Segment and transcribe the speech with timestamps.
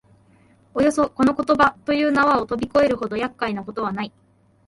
[0.73, 4.11] およそこの言葉という縄をとび越えるほど厄介なことはない